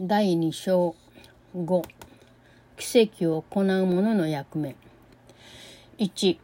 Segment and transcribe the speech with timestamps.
[0.00, 0.96] 第2章
[1.54, 1.84] 5
[2.76, 4.74] 奇跡を行う者の役目。
[5.98, 6.40] 1奇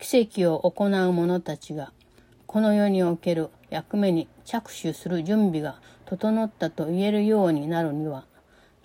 [0.00, 1.92] 跡を行う者たちが
[2.46, 8.24] この世における役目に着手する準備が整ったと言えるようになるには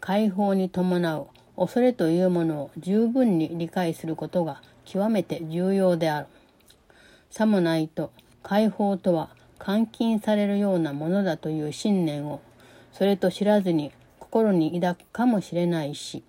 [0.01, 6.27] 解放に伴う恐れというものを十分に理解することが極めて重要である。
[7.29, 8.11] さもないと
[8.43, 9.29] 解放とは
[9.65, 12.41] 監禁されるようなものだという信念を
[12.98, 16.24] それと知らずに心に抱くかもしれないし、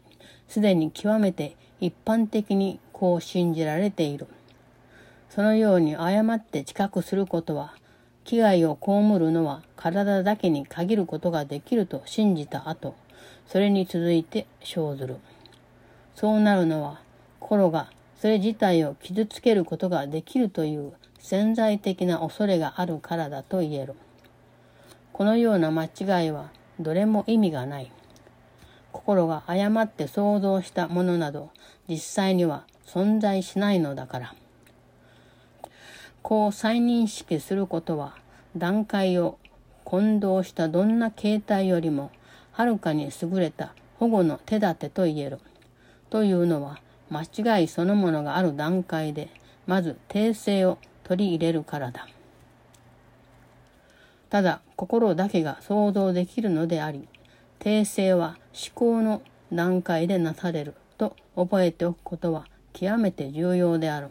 [0.49, 4.27] すでに極めて一般的にこう信じられている。
[5.31, 7.73] そのように誤って知覚することは、
[8.25, 12.95] 危害を被るのは体だけに限ることができると信じた後、
[13.47, 15.17] それに続いて生ずる。
[16.15, 17.01] そうなるのは、
[17.41, 23.95] 心がそれ自体を傷つけることができるという潜在的な恐れがあるからだと言える。
[25.15, 26.51] このような間違いは
[26.81, 27.91] どれも意味がない。
[28.93, 31.51] 心が誤って想像したものなど
[31.89, 34.35] 実際には存在しないのだから。
[36.23, 38.17] こう再認識することは
[38.57, 39.39] 段階を
[39.85, 42.11] 混同したどんな形態よりも
[42.53, 45.39] はるかに優れた保護の手立てと言える。
[46.11, 46.81] というのは
[47.11, 49.29] 間違いそのものがある段階で
[49.67, 52.07] まず訂正を取り入れるからだ。
[54.31, 57.09] ただ心だけが想像できるのであり、
[57.59, 64.11] 訂正は思考の段階でなされると覚えておくことは極めて重要である。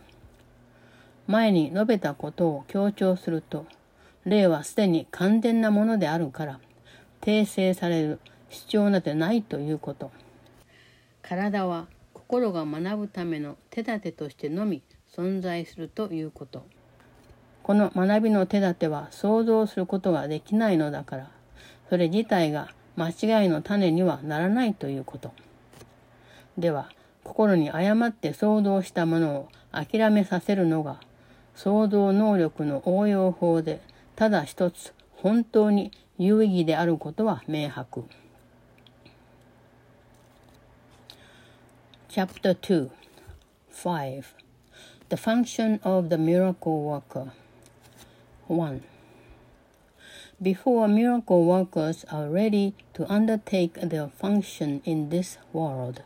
[1.25, 3.65] 前に述べたことを強調すると、
[4.25, 6.59] 霊はすでに完全なものであるから、
[7.21, 10.11] 訂正される必要などないということ。
[11.21, 14.81] 体は心が学ぶための手立てとしてのみ
[15.15, 16.65] 存在するということ。
[17.67, 21.29] この学びの手立ては想像することができないのだから、
[21.89, 25.33] それ自体が間違いの種にはならないということ。
[26.57, 26.89] では、
[27.25, 31.01] 心に誤って想像したものを諦めさせるのが、
[31.55, 33.81] 想像能力の応用法で、
[34.15, 38.05] ただ一つ本当に有意義であることは明白。
[42.07, 42.89] Chapter 2
[43.83, 44.23] 5
[45.09, 47.31] The Function of the Miracle Worker
[48.47, 48.83] 1.
[50.41, 56.03] Before miracle workers are ready to undertake their function in this world,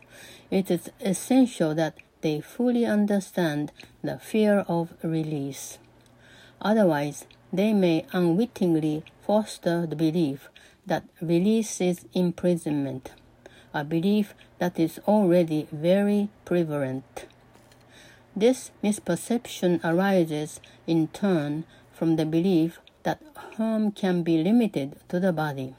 [0.50, 3.72] it is essential that they fully understand
[4.04, 5.80] the fear of release.
[6.62, 10.48] Otherwise, they may unwittingly foster the belief
[10.86, 13.12] that release is imprisonment,
[13.74, 17.26] a belief that is already very prevalent.
[18.36, 21.66] This misperception arises in turn
[22.02, 23.22] from the belief that
[23.58, 25.76] harm can be limited to the body.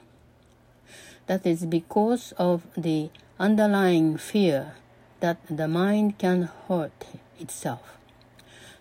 [1.26, 3.10] That is because of the
[3.40, 4.74] underlying fear
[5.18, 6.94] that the mind can hurt
[7.40, 7.98] itself.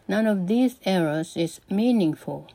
[0.07, 2.45] None of these errors is meaningful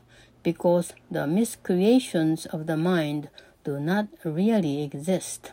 [0.41, 3.27] because the miscreations of the mind
[3.65, 5.51] do not really exist.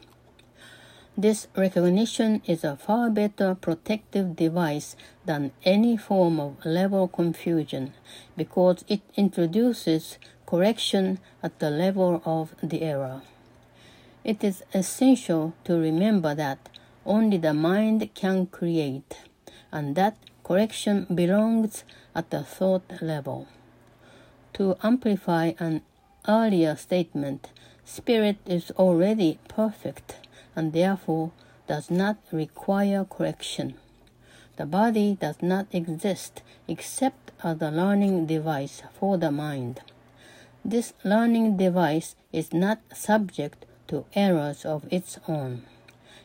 [1.16, 7.92] This recognition is a far better protective device than any form of level confusion
[8.36, 13.22] because it introduces correction at the level of the error.
[14.24, 16.68] It is essential to remember that
[17.06, 19.20] only the mind can create
[19.70, 21.84] and that correction belongs
[22.16, 23.46] at the thought level.
[24.54, 25.82] To amplify an
[26.26, 27.50] earlier statement,
[27.84, 30.16] spirit is already perfect
[30.56, 31.32] and therefore
[31.66, 33.74] does not require correction.
[34.56, 39.80] The body does not exist except as a learning device for the mind.
[40.64, 45.64] This learning device is not subject to errors of its own,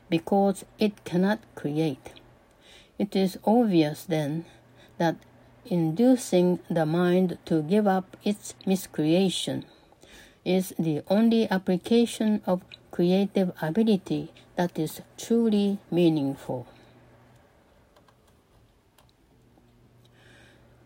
[0.10, 2.14] because it cannot create.
[2.98, 4.46] It is obvious then
[4.98, 5.16] that
[5.66, 9.66] inducing the mind to give up its miscreation
[10.46, 12.62] is the only application of
[13.00, 16.66] creative ability that is truly meaningful.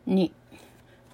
[0.08, 0.32] 2.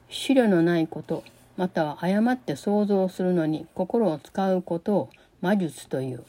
[0.10, 1.24] 資料のないこと
[1.56, 5.10] または誤って想像するのに心を使うことを
[5.40, 6.26] 魔術という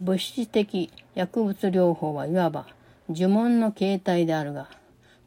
[0.00, 2.66] 物質的薬物療法はいわば
[3.08, 4.68] 呪文の形態であるが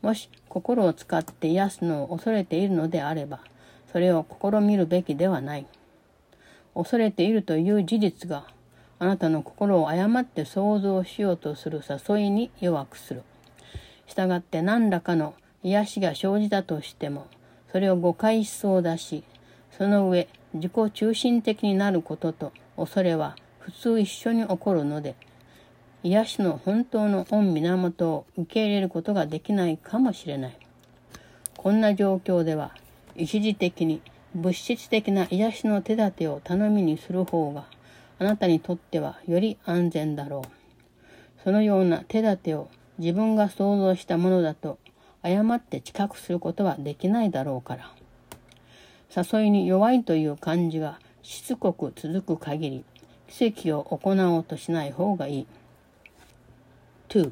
[0.01, 3.39] もし心を使って癒すのを恐れているのであれば
[3.94, 5.68] それを試みるべきではない
[6.77, 8.45] 恐れているという事実が
[9.00, 13.24] あなたの心を誤って想像しようとする誘いに弱くする。
[14.06, 15.33] したがって何らかの
[15.63, 17.25] 癒しが生じたとしても、
[17.71, 19.24] それを誤解しそうだし、
[19.75, 25.15] その上、自己中心的になることと恐れは普通一緒に起こるので、
[26.03, 30.57] 癒しの本当の御源を受け入れることができないかもしれない。
[31.57, 32.71] こんな状況では、
[33.15, 34.00] 一時的に
[34.38, 37.66] 物質的な癒しの手立てを頼みにする方が、
[38.19, 41.44] あなたにとってはより安全だろう。
[41.44, 42.69] そのような手立てを
[43.00, 44.78] 自分が想像したものだと
[45.24, 47.92] 誤って知覚することはできないだろうから。
[49.16, 52.86] 誘いに弱いという感じがしつこく続く限り、
[53.28, 55.48] 奇跡を行おうとしない方がいい。
[57.10, 57.31] 2.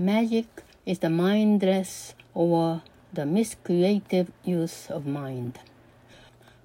[0.00, 0.46] Magic
[0.86, 2.80] is the mindless or
[3.12, 5.52] the miscreative use of mind.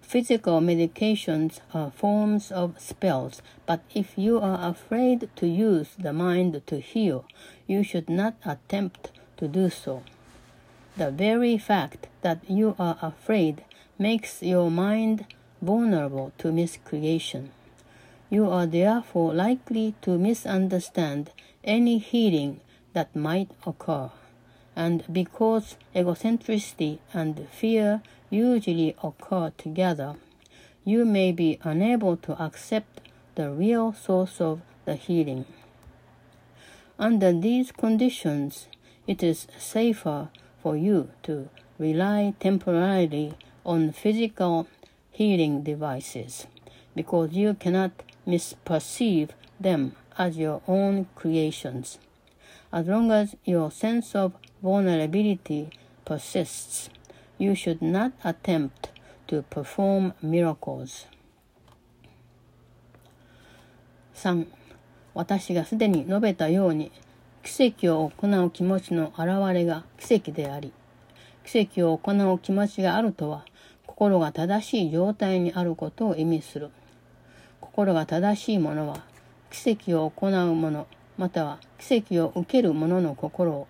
[0.09, 6.59] Physical medications are forms of spells, but if you are afraid to use the mind
[6.65, 7.25] to heal,
[7.67, 10.01] you should not attempt to do so.
[10.97, 13.63] The very fact that you are afraid
[13.99, 15.27] makes your mind
[15.61, 17.51] vulnerable to miscreation.
[18.31, 21.29] You are therefore likely to misunderstand
[21.63, 22.61] any healing
[22.93, 24.09] that might occur.
[24.75, 30.15] And because egocentricity and fear usually occur together,
[30.83, 33.01] you may be unable to accept
[33.35, 35.45] the real source of the healing.
[36.97, 38.67] Under these conditions,
[39.07, 40.29] it is safer
[40.61, 43.33] for you to rely temporarily
[43.65, 44.67] on physical
[45.11, 46.47] healing devices
[46.95, 47.91] because you cannot
[48.27, 49.29] misperceive
[49.59, 51.97] them as your own creations.
[52.71, 55.69] As long as your sense of vulnerability
[56.05, 56.89] persists,
[57.39, 58.89] you should not attempt
[59.27, 61.07] to perform miracles.
[64.13, 64.45] 3.
[65.15, 66.91] 私がすでに述べたように、
[67.41, 70.73] 奇跡を行う気持ちの表れが奇跡であり、
[71.45, 73.45] 奇跡を行う気持ちがあるとは、
[73.87, 76.69] 心が正しい状態にあることを意味する。
[77.61, 79.03] 心が正しいものは、
[79.49, 80.85] 奇跡を行う者、
[81.17, 83.67] または奇跡を受ける者の心を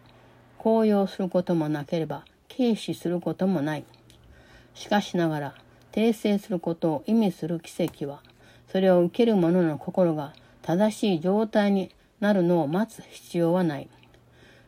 [0.57, 2.24] 高揚することもなければ
[2.59, 3.85] 軽視することもない。
[4.73, 5.53] しかしながら、
[5.94, 8.21] 訂正することを意味する奇跡は、
[8.69, 11.89] それを受ける者の心が正しい状態に
[12.19, 13.88] なるのを待つ必要はない。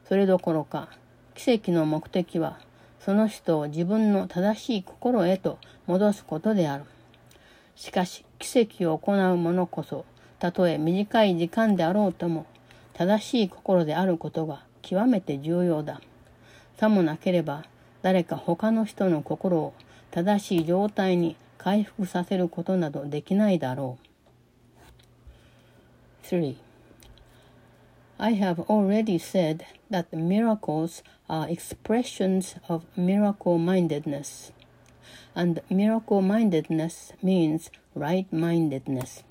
[0.07, 0.87] それどころか、
[1.35, 2.59] 奇跡の目的は、
[3.01, 6.85] その人を自分の正しい心へと戻すことである。
[7.75, 10.05] しかし、奇跡を行う者こそ、
[10.39, 12.45] たとえ短い時間であろうとも、
[12.93, 15.99] 正しい心であることが極めて重要だ。
[16.77, 17.65] さもなければ、
[18.01, 19.73] 誰か他の人の心を
[20.11, 26.27] 正しい状態に回復させることなどできないだろう。
[26.27, 26.55] 3.
[28.17, 34.51] I have already said that miracles are expressions of miracle mindedness,
[35.35, 39.23] and miracle mindedness means right mindedness.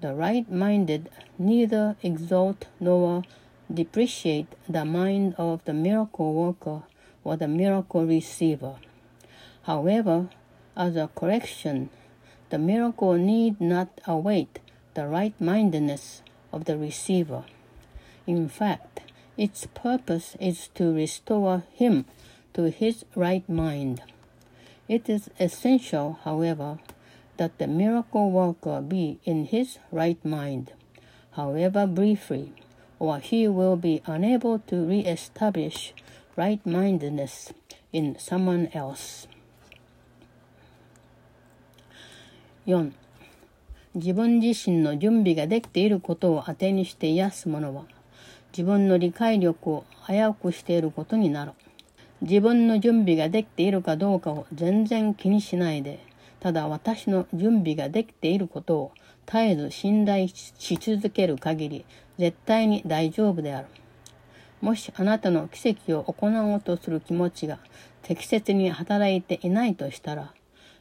[0.00, 3.24] The right minded neither exalt nor
[3.72, 6.82] depreciate the mind of the miracle worker
[7.24, 8.76] or the miracle receiver.
[9.62, 10.28] However,
[10.76, 11.90] as a correction,
[12.50, 14.60] the miracle need not await
[14.94, 16.22] the right mindedness
[16.52, 17.44] of the receiver.
[18.26, 19.00] In fact,
[19.36, 22.04] its purpose is to restore him
[22.54, 24.02] to his right mind.
[24.88, 26.78] It is essential, however,
[27.36, 30.72] that the miracle worker be in his right mind,
[31.32, 32.52] however briefly,
[32.98, 35.94] or he will be unable to re-establish
[36.38, 37.52] right mindedness
[37.92, 39.28] in someone else.
[42.64, 42.92] 4.
[43.96, 47.86] 自分自身の準備ができていることを当てにして癒す者は、
[48.52, 51.52] 自分の理解力を危うくしていることになる。
[52.20, 55.98] 自分の準備ができているかどうかを全然気にしないで、
[56.38, 58.92] ただ私の準備ができていることを
[59.26, 61.84] 絶えず信頼し続ける限り
[62.16, 63.66] 絶対に大丈夫である。
[64.60, 67.58] もしあなたの奇跡を行おうとする気持ちが
[68.02, 70.32] 適切に働いていないとしたら、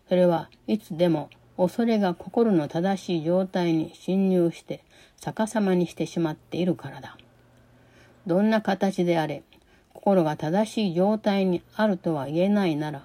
[0.09, 4.83] それはいつでも恐れが心の正しい状態に侵入して
[5.19, 7.17] 逆さまにしてしまっているからだ。
[8.25, 9.43] どんな形であれ、
[9.93, 13.01] 心が正しい状態にあるとは言えないなら、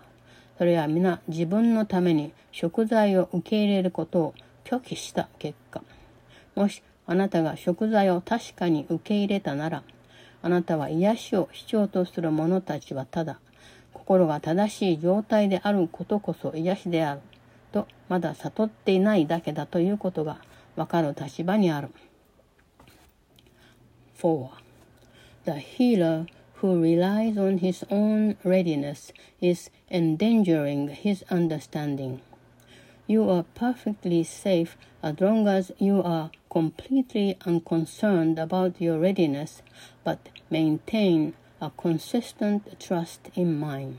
[0.59, 5.83] それは皆自分のために食材を受け入れることを拒否した結果、
[6.55, 9.83] もしあなたが食材を確かに受け入れたなら、
[10.43, 13.39] あなたは癒しを必要とする者たちはただ、
[13.95, 17.21] 心が正しい状態であることこそ癒しである、
[17.71, 20.39] とまだ悟っていないだけだということが
[20.77, 21.91] わかる立場にある。
[24.21, 24.49] 4.
[25.45, 26.27] The healer
[26.61, 32.21] who relies on his own readiness is endangering his understanding.
[33.07, 39.63] You are perfectly safe as long as you are completely unconcerned about your readiness,
[40.05, 43.99] but maintain a consistent trust in mind.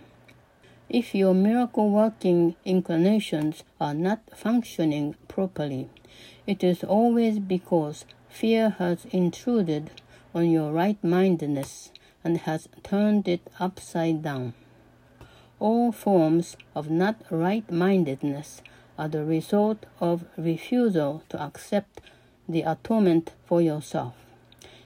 [0.89, 5.89] If your miracle working inclinations are not functioning properly,
[6.45, 9.91] it is always because fear has intruded
[10.35, 11.91] on your right mindedness
[12.23, 14.53] and has turned it upside down.
[15.59, 18.61] All forms of not right mindedness
[18.98, 22.00] are the result of refusal to accept
[22.48, 24.14] the atonement for yourself.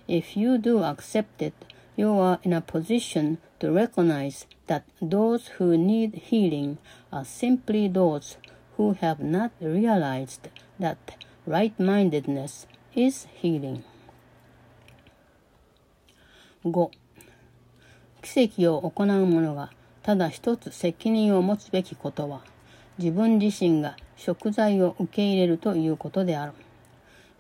[0.09, 1.55] If you do accept it,
[1.97, 6.79] you are in a position to recognize that those who need healing
[7.13, 8.37] are simply those
[8.77, 11.17] who have not realized that
[11.47, 13.85] right mindedness is healing.
[16.65, 16.91] 5.
[18.23, 19.71] 奇跡を行う者が
[20.03, 22.43] ただ一つ責任を持つべきことは
[22.98, 26.54] 自分自身が食材を受け入れるということである。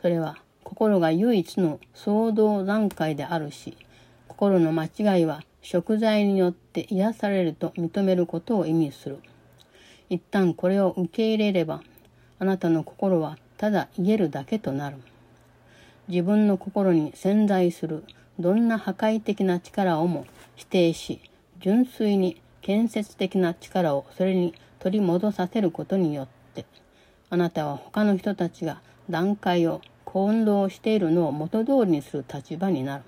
[0.02, 3.78] それは心が唯一の創造段階であるし、
[4.28, 9.20] 心の間違いは食材によって癒されると認めることを意味する。
[10.10, 11.82] 一旦これを受け入れれば、
[12.40, 14.98] あなたの心はただ言えるだけとなる。
[16.08, 18.04] 自分の心に潜在する
[18.40, 21.20] どんな破壊的な力をも否定し、
[21.60, 26.66] 純粋に建設的な力をそれに取り戻させることによって、
[27.30, 33.04] あなたは他の人たちが段階を混同しているのを元通りにする立場になる。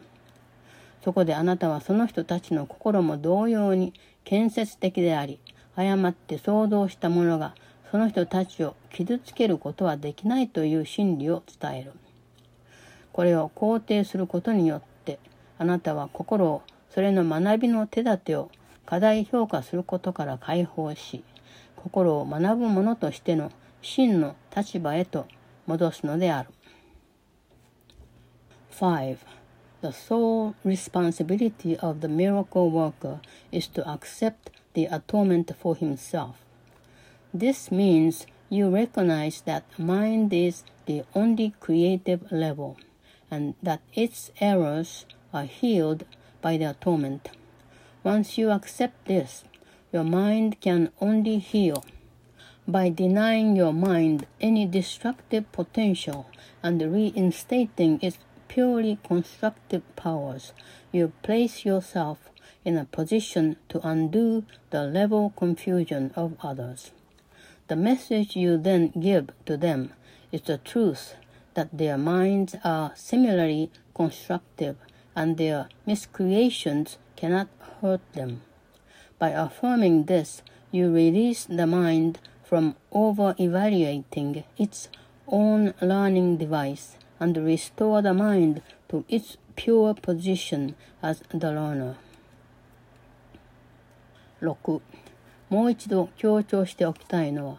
[1.03, 3.93] そこであなたはその人たちの心も同様に
[4.25, 5.39] 建設的であり、
[5.75, 7.55] 誤って想像したものが
[7.89, 11.93] その人たちを傷つけることはできないという真理を伝える。
[13.13, 15.19] これを肯定することによって、
[15.57, 18.51] あなたは心をそれの学びの手立てを
[18.85, 21.23] 過大評価することから解放し、
[21.78, 23.50] 心を学ぶ者としての
[23.82, 25.26] 真の立場へと
[25.66, 26.48] 戻すのである。
[28.70, 29.18] 5.
[29.82, 33.20] The sole responsibility of the miracle worker
[33.52, 36.36] is to accept the atonement for himself.
[37.34, 42.76] This means you recognize that mind is the only creative level
[43.30, 46.04] and that its errors are healed
[46.40, 47.28] by the atonement.
[48.02, 49.44] Once you accept this,
[49.91, 51.83] your mind can only heal.
[52.67, 56.27] By denying your mind any destructive potential
[56.61, 60.53] and reinstating its purely constructive powers,
[60.91, 62.29] you place yourself
[62.63, 66.91] in a position to undo the level confusion of others.
[67.67, 69.93] The message you then give to them
[70.31, 71.15] is the truth
[71.55, 74.77] that their minds are similarly constructive
[75.15, 77.47] and their miscreations cannot
[77.81, 78.41] hurt them.
[79.19, 84.87] By affirming this, you release the mind from over evaluating its
[85.27, 91.95] own learning device and restore the mind to its pure position as the learner.
[94.41, 94.81] 6.
[95.49, 97.57] もう一度強調しておきたいのは、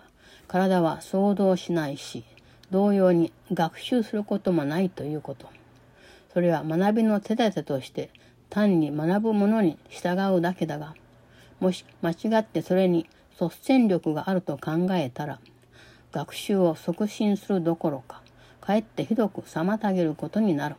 [0.48, 2.24] 体は想像しないし、
[2.70, 5.46] 同様に学習することもないということ。
[6.32, 8.10] それは学びの手立てとして
[8.48, 10.94] 単に学ぶものに従うだけだが、
[11.60, 13.06] もし間違ってそれに
[13.40, 15.38] 率先力があると考えたら、
[16.12, 18.22] 学習を促進するどころか、
[18.60, 20.76] かえってひどく妨げることになる。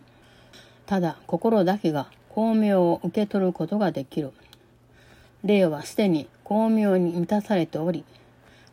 [0.86, 4.32] ただ心だけが巧妙を受け取ることができる。
[5.44, 8.04] 霊はすでに巧妙に満たされており、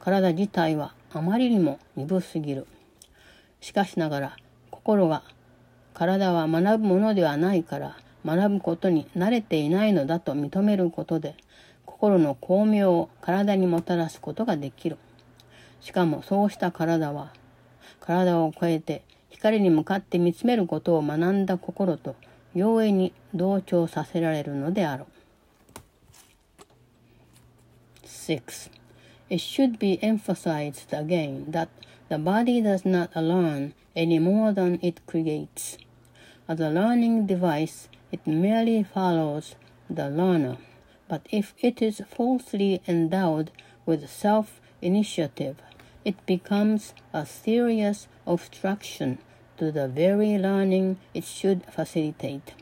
[0.00, 2.66] 体自体はあまりにも鈍すぎる。
[3.60, 4.36] しかしながら
[4.70, 5.22] 心が
[5.94, 11.36] 体は学ぶものではないから学ぶことに慣れていないのだと認めることで
[11.88, 14.99] 心の巧妙を体にもたらすことができる。
[15.80, 17.33] しかもそうした体は
[17.99, 22.14] 体を超えて光に向かって見つめることを学んだ心と
[22.54, 25.07] 容易に同調させられるのである。
[28.04, 28.71] 6.
[29.30, 31.68] It should be emphasized again that
[32.11, 35.78] the body does not learn any more than it creates.
[36.47, 39.57] As a learning device, it merely follows
[39.90, 40.59] the learner.
[41.08, 43.50] But if it is falsely endowed
[43.86, 45.56] with self initiative,
[46.04, 49.18] it becomes a serious obstruction
[49.56, 52.52] to the very learning it should facilitate.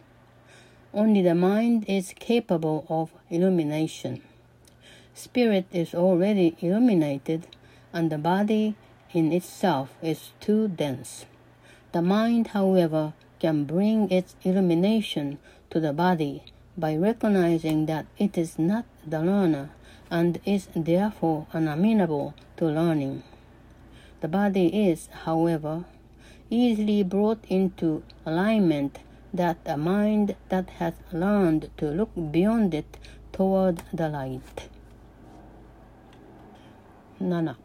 [0.94, 4.22] Only the mind is capable of illumination.
[5.12, 7.48] Spirit is already illuminated,
[7.92, 8.76] and the body
[9.12, 11.26] in itself is too dense.
[11.92, 15.38] The mind, however, can bring its illumination
[15.70, 16.42] to the body
[16.76, 19.70] by recognizing that it is not the learner
[20.10, 23.22] and is therefore unamenable to learning.
[24.20, 25.84] The body is, however,
[26.50, 29.00] easily brought into alignment
[29.32, 32.98] that a mind that has learned to look beyond it
[33.32, 34.70] toward the light.
[37.18, 37.56] 7.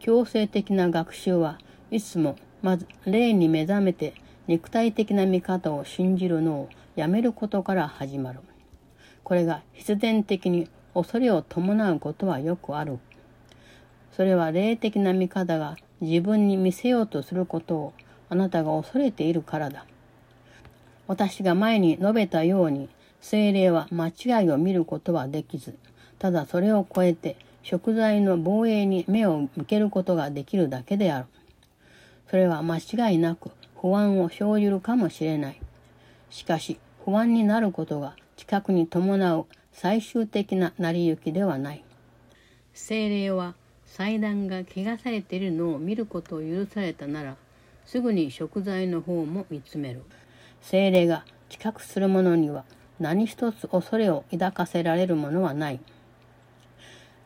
[0.00, 1.58] 強制的な学習は
[1.90, 4.14] いつもまず霊に目覚めて
[4.48, 8.40] 肉体的な見方を信じるのをやめることから始まる。
[9.24, 12.98] これが必然的に恐れを伴うことはよくある。
[14.14, 17.92] それは霊的な見方が自分に見せようとすることを
[18.28, 19.86] あなたが恐れているからだ。
[21.06, 22.88] 私が前に述べたように、
[23.20, 25.76] 精霊は間違いを見ることはできず、
[26.18, 31.26] ただそれを超えて食材の防衛に目を向けることができるだけである。
[32.28, 35.61] それは間違いなく不安を生じるかもしれない。
[36.32, 41.84] しかし、不安になることが近くに伴う最終的な成り行きではない。
[42.72, 47.36] 精霊は祭壇が汚されているのを見ることを許されたなら、
[47.84, 50.02] すぐに食材の方も見つめる。
[50.62, 52.64] 精霊が知覚する者には
[52.98, 55.80] 何一つ恐れを抱かせられるものはない。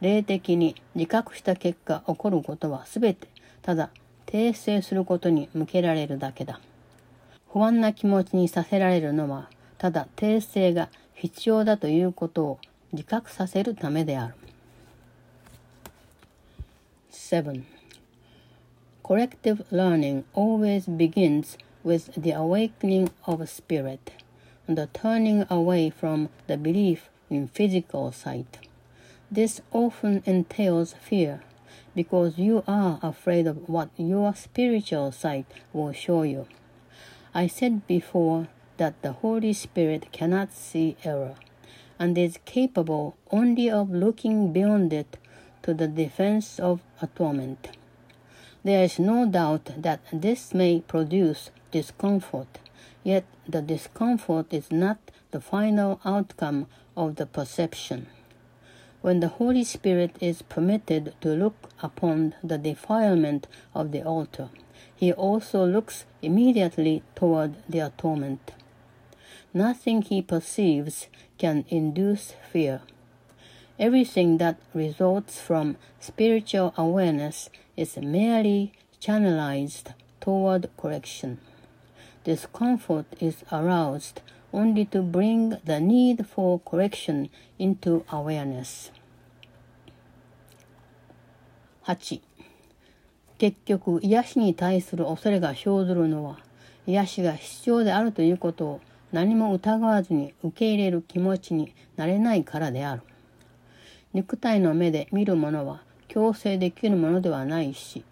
[0.01, 3.29] 霊的に自覚した結果起こることはすべて
[3.63, 3.91] ただ
[4.27, 6.61] 訂正することに向けられるだけだ。
[7.56, 12.60] 不安な気持ちにさせられるのはただ訂正が必要だということを
[12.94, 14.36] 自覚させるためである。
[17.12, 17.64] 7.
[19.04, 24.00] Corrective learning always begins with the awakening of spirit
[24.68, 28.60] and the turning away from the belief in physical sight.
[29.32, 31.42] This often entails fear
[31.96, 36.48] because you are afraid of what your spiritual sight will show you.
[37.37, 41.35] I said before that the Holy Spirit cannot see error
[41.99, 45.19] and is capable only of looking beyond it
[45.63, 47.77] to the defense of atonement.
[48.65, 52.59] There is no doubt that this may produce discomfort,
[53.05, 54.97] yet the discomfort is not
[55.31, 58.07] the final outcome of the perception.
[59.03, 64.49] When the Holy Spirit is permitted to look upon the defilement of the altar,
[64.97, 68.53] he also looks immediately toward the atonement.
[69.53, 72.81] Nothing he perceives can induce fear.
[73.79, 81.39] Everything that results from spiritual awareness is merely channelized toward correction.
[82.25, 87.29] Discomfort is aroused only to bring the need for correction
[87.59, 88.91] into awareness.
[91.89, 92.21] 8.
[93.39, 96.39] 結局、癒しに対する恐れが生ずるのは、
[96.87, 98.81] 癒しが必要であるということを
[99.13, 103.03] 何も疑わずに受け入れる気持ちになれないからである。
[104.15, 108.05] 肉体の目で見るものは強制できるものではないし、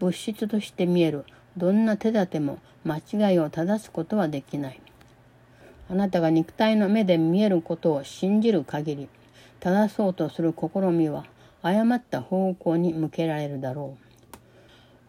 [0.00, 1.24] 物質として見える
[1.56, 4.80] どんな手立ても間違いを正すことはできない。
[5.88, 9.08] あなたが肉体の目で見えることを信じる限り、
[9.60, 11.24] 正そうとする試みは
[11.62, 14.11] 誤った方向に向けられるだろう。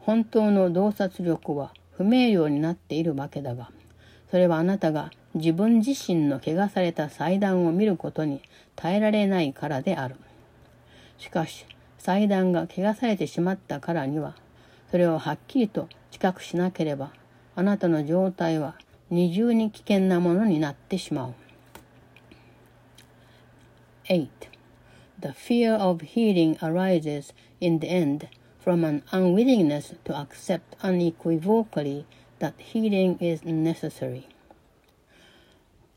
[0.06, 3.72] 本当の洞察力は不明瞭になっているわけだが、
[4.30, 8.42] それはあなたが自分自身の汚された祭壇を見ることに
[8.76, 10.16] 耐えられないからである。
[11.18, 11.66] しかし、
[11.98, 14.36] 祭壇が汚されてしまったからには、
[14.92, 17.14] それをはっきりと知覚しなければ、
[17.56, 18.76] あなたの状態は
[19.10, 21.34] 二重に危険なものになってしまう。
[24.10, 24.28] 8.
[25.22, 28.28] The fear of healing arises in the end
[28.64, 32.06] from an unwillingness to accept unequivocally
[32.40, 34.28] that healing is necessary.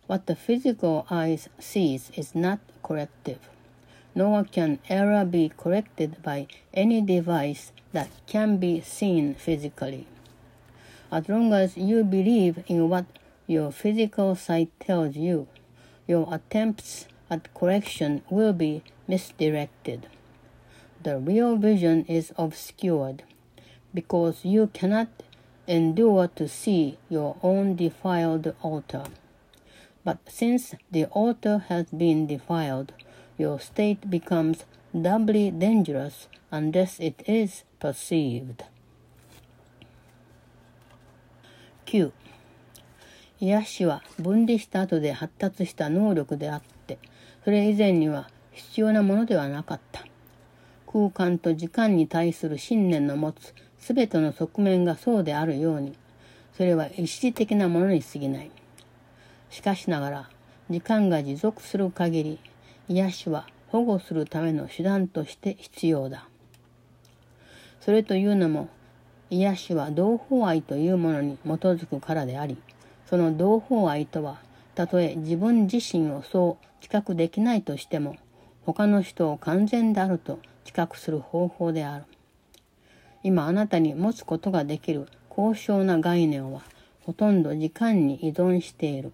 [0.06, 3.40] What the physical eye sees is not corrective
[4.16, 10.08] nor can error be corrected by any device that can be seen physically.
[11.12, 13.04] As long as you believe in what
[13.46, 15.46] your physical sight tells you,
[16.08, 20.08] your attempts at correction will be misdirected.
[21.06, 23.22] The real vision is obscured
[23.94, 25.06] because you cannot
[25.68, 29.04] endure to see your own defiled altar.
[30.04, 32.92] But since the altar has been defiled,
[33.38, 34.64] your state becomes
[35.00, 38.64] doubly dangerous unless it is perceived.
[41.86, 42.10] 9.
[43.38, 46.98] 癒しは分離した後で発達した能力であって、
[47.44, 50.04] それ以前には必要なものではなかった。
[50.86, 55.94] 空間と時間に対する信念の持つ全ての側面がそうであるように、
[56.56, 58.50] それは一時的なものに過ぎない。
[59.50, 60.30] しかしながら、
[60.70, 62.38] 時間が持続する限り、
[62.88, 66.28] 癒しは保護するための手段として必要だ。
[67.86, 68.68] それというのも
[69.30, 72.56] 癒しは同胞愛というものに基づくからであり
[73.08, 74.40] その同胞愛とは
[74.74, 78.16] たとえ自分自身をそう知覚できないとしても
[78.64, 82.04] 他の人を完全であると知覚する方法である。
[83.22, 85.06] 今あなたに持つことができる。
[85.28, 86.62] 高尚な概念は
[87.04, 89.12] ほとんど時間に依存している。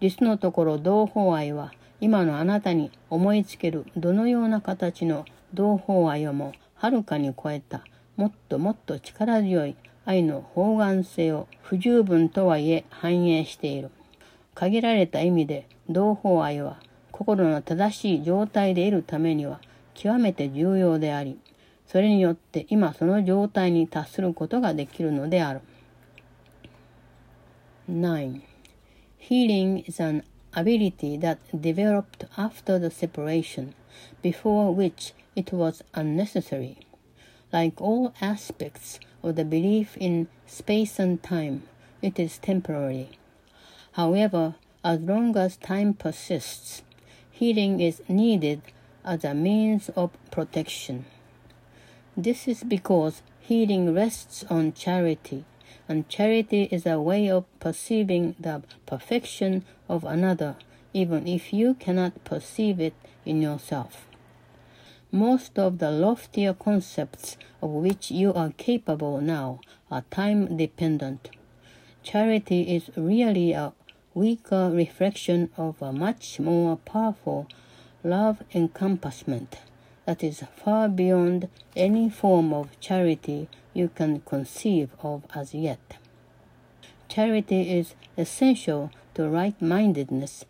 [0.00, 7.84] 実のところ同胞愛は今のあなたに思いつけるどのような形の同胞愛をもはるかに超えた
[8.16, 13.90] もっともっと力強い愛の方眼性を不十分とはいえ反映している。
[14.54, 16.78] 限られた意味で同胞愛は
[17.12, 19.60] 心の正しい状態でいるためには
[19.99, 21.39] 極めて重要であり、
[21.87, 25.61] それによって今その状態に達することができるのである。
[27.89, 28.41] 9.
[29.19, 30.23] Healing is an
[30.53, 33.73] ability that developed after the separation,
[34.21, 36.77] before which it was unnecessary.
[37.51, 41.63] Like all aspects of the belief in space and time,
[42.01, 43.09] it is temporary.
[43.93, 46.83] However, as long as time persists,
[47.31, 48.61] healing is needed
[49.04, 51.04] as a means of protection.
[52.16, 55.44] This is because healing rests on charity,
[55.88, 60.56] and charity is a way of perceiving the perfection of another,
[60.92, 64.06] even if you cannot perceive it in yourself.
[65.12, 69.60] Most of the loftier concepts of which you are capable now
[69.90, 71.30] are time dependent.
[72.02, 73.72] Charity is really a
[74.14, 77.48] weaker reflection of a much more powerful
[78.02, 79.58] love encompassment
[80.06, 85.98] that is far beyond any form of charity you can conceive of as yet.
[87.08, 90.44] Charity is essential to right mindedness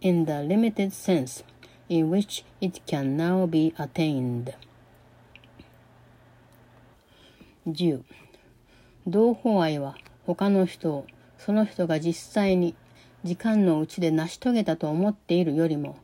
[0.00, 1.42] in the limited sense
[1.88, 4.54] in which it can now be attained.
[7.66, 8.04] 10.
[9.06, 11.06] 同胞愛は他の人を
[11.38, 12.74] その人が実際に
[13.24, 15.96] 時間のうちで成し遂げたと思っているよりも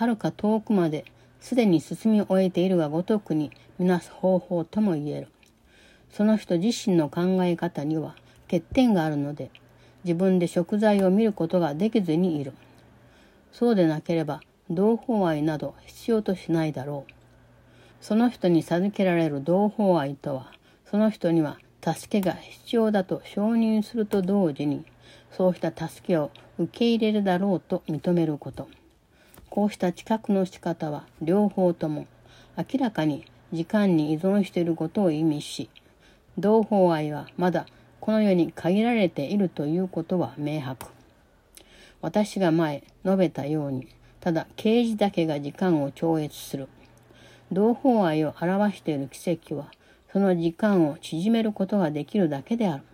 [0.00, 1.04] はるか遠くまで
[1.42, 5.28] すでに進み終えているがごとくにみなす方法とも言える。
[6.10, 9.50] その人自身の考え方には欠点があるので
[10.04, 12.54] 自分で食材を見ることができずにいる。
[13.52, 17.12] そうでなければ同胞愛など必要としないだろう。
[18.00, 20.50] その人に授けられる同胞愛とは、
[20.90, 24.86] その人には助けが必要だと承認すると同時に、
[25.30, 28.66] そうした助けを受け入れるだろうと認めること。
[29.50, 32.06] こうした知覚の仕方は両方とも
[32.56, 35.68] 明らかに時間に依存していることを意味し、
[36.38, 37.66] 同胞愛はまだ
[38.00, 40.86] この世に限られているということは明白。
[42.00, 43.88] 私が前述べたように、
[44.20, 46.68] ただ刑事だけが時間を超越する。
[47.52, 49.70] 同胞愛を表している奇跡は、
[50.12, 52.84] その時間を縮めることができるだけである。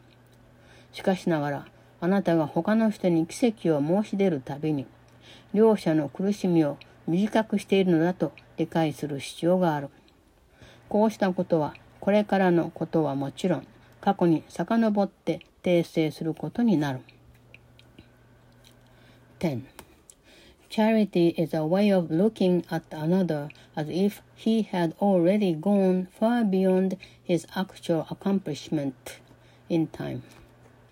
[0.93, 1.67] しかしながら、
[2.01, 4.87] あなたが他の人に奇跡を申し出るたびに、
[5.55, 9.91] 両者の苦しみを短くしているのだと理解する必要がある。
[10.89, 13.67] こうしたことは、これからのことはもちろん、
[14.01, 17.01] 過去に遡って訂正することになる。
[19.39, 19.63] 10.
[20.69, 26.45] Charity is a way of looking at another as if he had already gone far
[26.45, 28.93] beyond his actual accomplishment
[29.69, 30.23] in time.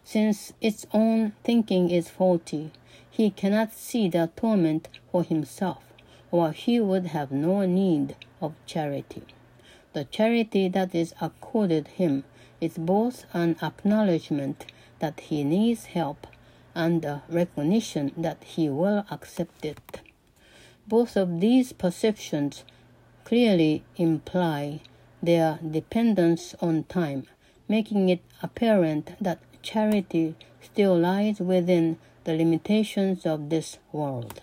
[0.05, 2.71] Since its own thinking is faulty,
[3.16, 5.85] he cannot see the atonement for himself,
[6.33, 9.22] or he would have no need of charity.
[9.92, 12.24] The charity that is accorded him
[12.61, 14.66] is both an acknowledgement
[14.98, 16.27] that he needs help
[16.74, 20.00] and a recognition that he will accept it.
[20.88, 22.64] Both of these perceptions
[23.22, 24.81] clearly imply
[25.22, 27.29] their dependence on time,
[27.68, 34.42] making it apparent that charity still lies within the limitations of this world.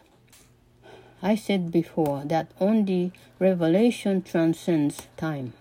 [1.22, 5.54] I said before that only revelation transcends time.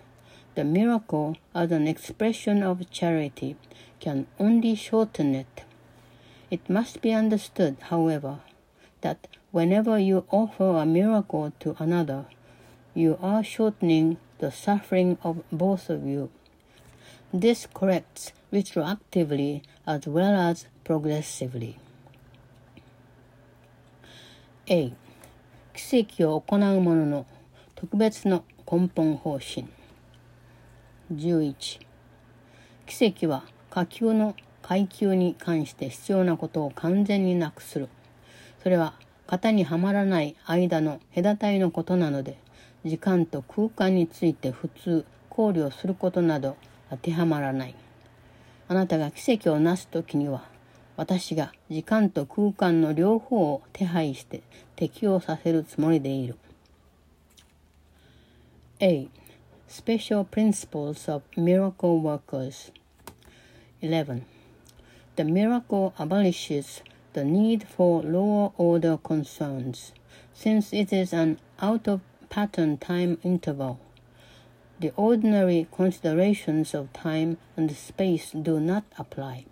[0.54, 3.56] The miracle, as an expression of charity,
[4.00, 5.64] can only shorten it
[6.50, 8.40] it must be understood, however,
[9.02, 12.26] that whenever you offer a miracle to another,
[12.92, 16.28] you are shortening the suffering of both of you.
[17.32, 21.78] This corrects retroactively as well as progressively.
[24.72, 24.92] A.
[25.74, 27.26] 奇跡を行う者の
[27.74, 29.66] 特別の根本方針
[31.12, 31.80] 11
[32.86, 37.88] 奇跡は下級の階級に関して必要なことを完全になくする。
[38.62, 38.94] それは
[39.26, 42.38] 型にはまらない間の隔たりのことなので、
[42.84, 46.56] 時間と空間について普通、考慮することなど
[46.90, 47.74] 当てはまらない。
[48.68, 50.44] あなたが奇跡をなす時には、
[50.99, 54.41] 私が時間と空間の両方を手配して
[54.75, 56.37] 適用させるつもりでいる。
[58.79, 59.09] A.
[59.67, 62.71] Special Principles of Miracle Workers
[63.81, 64.23] 11.
[65.15, 66.81] The miracle abolishes
[67.13, 69.93] the need for lower order concerns,
[70.33, 73.79] since it is an out of pattern time interval.
[74.79, 79.45] The ordinary considerations of time and space do not apply.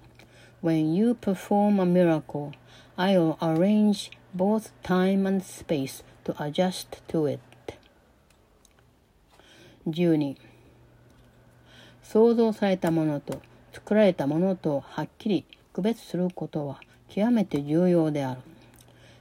[0.61, 2.53] When you perform a miracle,
[2.97, 7.41] I'll arrange both time and space to adjust to it.
[9.87, 10.37] 12
[12.03, 13.41] 想像されたものと
[13.73, 18.41] 作られたものとはっきり区別することは極めて重要である。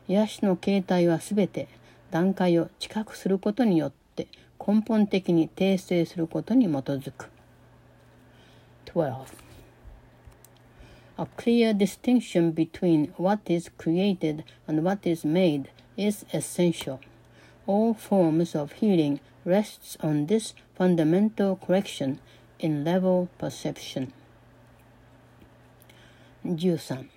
[0.08, 1.68] 癒しの形態はすべて
[2.10, 4.28] 段階を知覚することによって
[4.66, 7.30] 根本的に訂正することに基づく。
[8.86, 9.47] 12.
[11.20, 17.00] A clear distinction between what is created and what is made is essential.
[17.66, 22.20] All forms of healing rests on this fundamental correction
[22.60, 24.14] in level perception.
[26.46, 27.10] 13.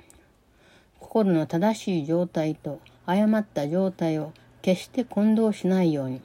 [0.99, 4.33] 心の正しい状態と誤った状態を
[4.63, 6.23] 決して混同しないように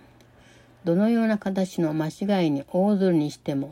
[0.85, 3.69] どのような形の間違いに応ずるにしても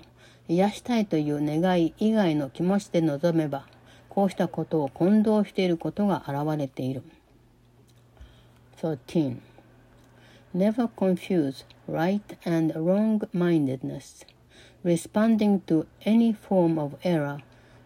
[0.49, 3.65] 癒したいという願い以外の気持ちで臨めば
[4.13, 7.01] こうしたことを混同していることが現れている。
[8.79, 9.39] 13.
[10.55, 14.23] Never confuse right and wrong-mindedness.
[14.83, 17.39] Responding to any form of error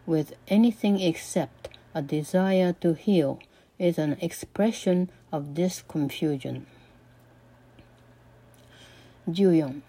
[0.06, 3.40] with anything except a desire to heal
[3.80, 6.66] is an expression of this confusion.
[9.30, 9.82] 14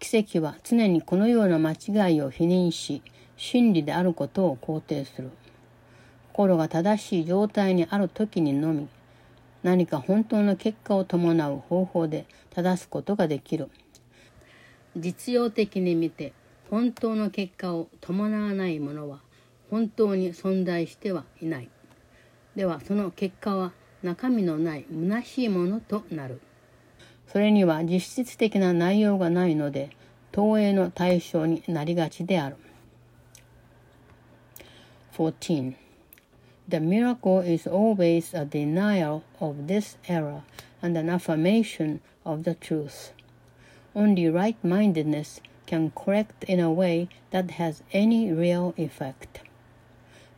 [0.00, 3.02] 奇跡は常にこのような間違いを否認し
[3.36, 5.30] 真理であることを肯定する。
[6.32, 8.88] 心が正しい状態にある時にのみ
[9.62, 13.70] 何か本当の結果を伴う方法で正すことができる。
[14.96, 16.32] 実用的に見て
[16.70, 19.20] 本当の結果を伴わないものは
[19.70, 21.70] 本当に存在してはいない。
[22.54, 26.40] ではその結果は中身のない虚しいものとなる。
[27.26, 29.90] それには実質的な内容がないので
[30.30, 32.56] 投影の対象になりがちである。
[35.14, 35.76] 14
[36.66, 40.42] The miracle is always a denial of this error
[40.82, 43.12] and an affirmation of the truth.
[43.94, 49.42] Only right mindedness can correct in a way that has any real effect.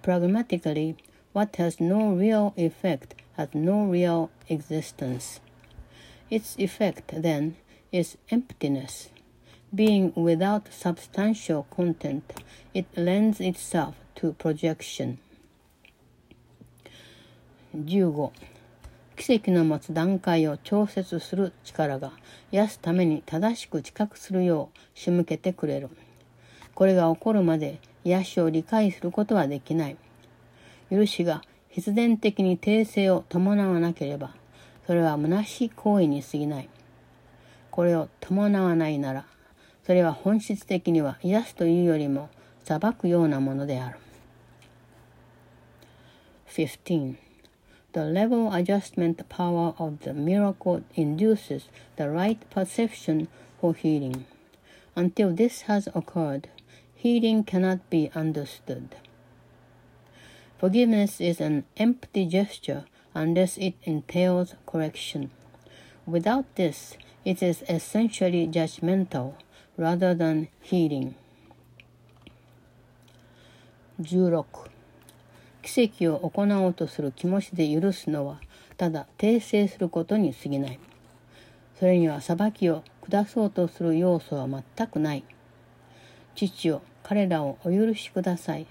[0.02, 0.98] Pragmatically,
[1.32, 5.40] what has no real effect has no real existence.
[6.28, 7.56] Its effect, then,
[7.92, 9.08] is emptiness.
[9.74, 12.30] Being without substantial content,
[12.74, 15.16] it lends itself to projection.
[17.74, 18.30] 15
[19.16, 22.12] 奇跡の持つ段階を調節する力が
[22.52, 25.88] 癒すために正しく知覚するよう仕向けてくれる。
[26.74, 29.96] これが起こるまで癒しを理解することはできない。
[30.90, 34.34] 許しが必然的に訂正を伴わなければ、
[34.86, 36.68] それは虚しい行為に過ぎない。
[37.70, 39.24] これを伴わないなら、
[39.84, 42.28] それは本質的には癒すというよりも
[42.64, 43.98] 裁くようなものである。
[46.56, 47.18] 15
[47.92, 53.28] The level adjustment power of the miracle induces the right perception
[53.60, 54.24] for healing.
[54.96, 56.48] Until this has occurred,
[56.94, 58.96] healing cannot be understood.
[60.56, 65.30] Forgiveness is an empty gesture unless it entails correction.
[66.06, 69.34] Without this, it is essentially judgmental
[69.76, 71.16] rather than healing.
[74.00, 74.75] 16
[75.66, 78.40] 奇跡を行おうとする気持ちで許すのは
[78.76, 80.78] ただ訂正することに過ぎない。
[81.80, 85.24] それには裁きを下そうとする要素は全くない。
[86.36, 88.66] 父よ彼らをお許しください。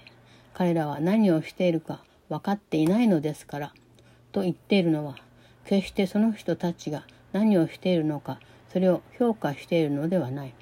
[0.54, 3.74] 彼らは何をしているか分かっていないのですから
[4.32, 5.16] と言っているのは
[5.66, 8.40] 決してその人たちが何をしているのか
[8.72, 10.54] それを評価しているのではない。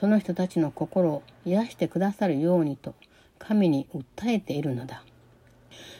[0.00, 2.94] その人たちの心を癒してくださるようにと
[3.38, 5.02] 神に訴えているのだ。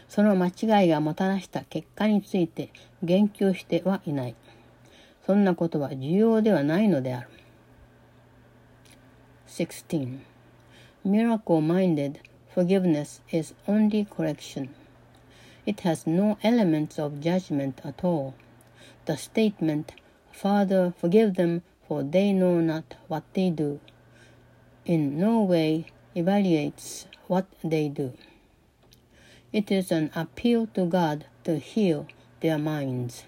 [0.08, 2.70] その間違いがもたらした結果について
[3.02, 4.36] 言及してはいない。
[5.26, 7.28] そんなことは重要ではないのである。
[9.48, 10.18] 16.
[11.04, 12.20] Miracle-minded
[12.54, 14.70] forgiveness is only correction.
[15.66, 18.34] It has no elements of judgment at all.
[19.06, 19.92] The statement,
[20.32, 23.80] Father, forgive them, for they know not what they do,
[24.84, 28.12] in no way evaluates what they do.
[29.52, 32.06] It is an appeal to God to heal
[32.40, 33.24] their minds.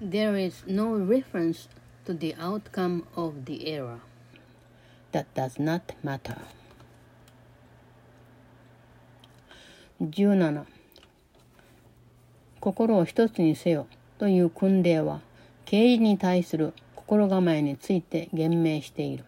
[0.00, 1.68] There is no reference
[2.06, 4.00] to the outcome of the error.
[5.12, 6.38] That does not matter.
[10.00, 10.64] 17
[12.60, 13.86] 心を一つにせよ
[14.18, 15.20] という訓令は
[15.64, 19.24] 刑事に対する心構えについて言明している。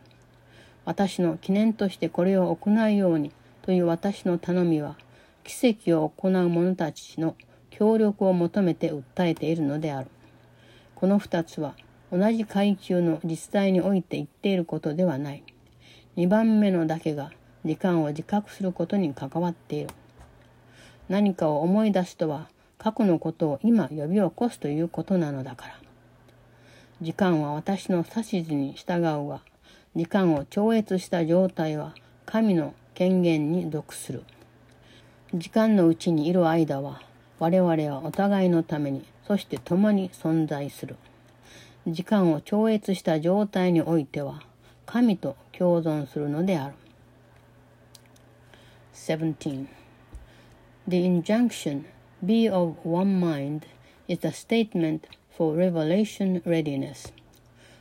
[0.84, 3.32] 私の記念としてこれを行うように
[3.62, 4.96] という私の頼みは
[5.44, 7.36] 奇跡を行う者たちの
[7.70, 10.08] 協力を求めて訴えているのである。
[10.94, 11.74] この二つは
[12.10, 15.42] 同じ階級の実態において言っていることではない。
[16.16, 17.30] 二番目のだけが
[17.64, 19.90] 時間を自覚することに関わっている。
[21.08, 25.78] 何かを思い出すとは過去のことを今呼び起こすということなのだから。
[27.02, 29.42] 時間は私の指図に従うが、
[29.94, 34.22] 時間を超越した状態は神の権限に属する。
[35.36, 37.02] 時間のうちにいる間は
[37.40, 40.94] 我々はお互いのために、そして共に存在する。
[41.88, 44.42] 時間を超越した状態においては
[44.86, 46.74] 神と共存するのである。
[48.94, 49.66] 17.
[50.86, 51.86] The injunction,
[52.24, 53.62] be of one mind,
[54.06, 55.00] is a statement
[55.36, 57.12] for revelation readiness.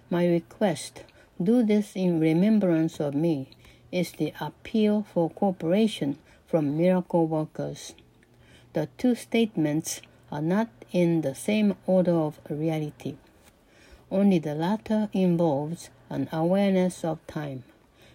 [0.10, 1.04] My request,
[1.40, 3.48] do this in remembrance of me,
[3.92, 6.18] is the appeal for cooperation
[6.54, 7.96] from miracle workers.
[8.74, 13.16] The two statements are not in the same order of reality.
[14.12, 17.64] Only the latter involves an awareness of time,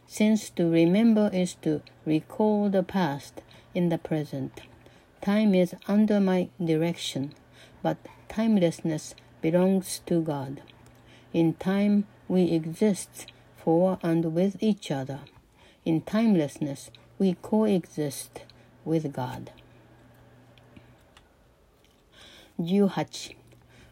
[0.06, 3.42] since to remember is to recall the past
[3.74, 4.60] in the present.
[5.20, 7.32] Time is under my direction,
[7.82, 7.96] but
[8.28, 10.62] timelessness belongs to God.
[11.32, 15.22] In time, we exist for and with each other.
[15.84, 18.42] In timelessness, we coexist
[18.86, 19.50] with God.
[22.60, 23.36] 18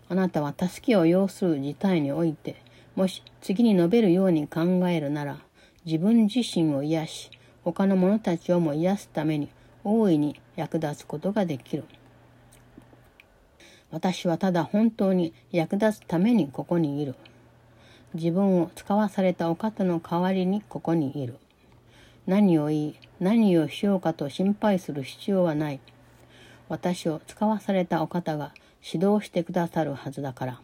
[0.09, 2.63] あなたは助けを要する事態において、
[2.95, 5.39] もし次に述べるように考えるなら、
[5.85, 7.31] 自分自身を癒し、
[7.65, 9.49] 他の者たちをも癒すために
[9.83, 11.85] 大いに役立つことができる。
[13.91, 17.17] 私はただ本当に役立つためにここにいる。
[18.15, 21.39] 自分を使わされたお方の代わりにここにいる。
[22.27, 25.81] 何を言い、何をしようかと心配する必要はない。
[26.69, 30.61] 私を使わされたお方が指導してくださるはずだから。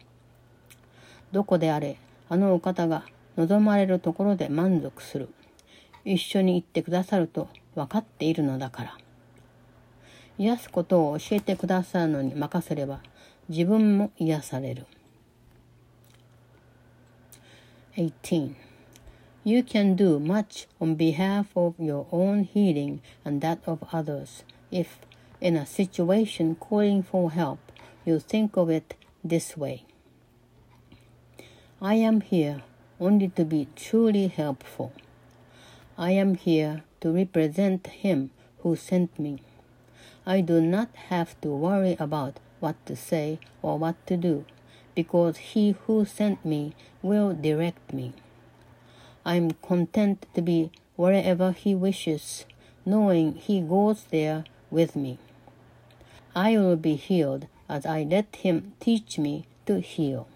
[1.31, 1.97] どこであれ、
[2.29, 3.05] あのお方が
[3.37, 5.29] 望まれるところで満足する。
[6.03, 8.97] 一緒に行ってくださると分かっているのだから。
[10.37, 12.99] 癒すことを教えてくださるのに任せれば、
[13.47, 14.85] 自分も癒される。
[17.95, 18.62] 18.
[19.45, 24.99] You can do much on behalf of your own healing and that of others if,
[25.41, 27.59] in a situation calling for help,
[28.05, 29.83] you think of it this way.
[31.81, 32.61] I am here
[33.01, 34.93] only to be truly helpful.
[35.97, 39.41] I am here to represent Him who sent me.
[40.25, 44.45] I do not have to worry about what to say or what to do,
[44.95, 48.13] because He who sent me will direct me.
[49.25, 52.45] I am content to be wherever He wishes,
[52.85, 55.17] knowing He goes there with me.
[56.35, 60.27] I will be healed as I let Him teach me to heal.